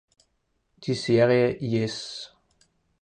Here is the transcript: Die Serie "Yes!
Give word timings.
Die 0.77 0.95
Serie 0.95 1.57
"Yes! 1.59 2.35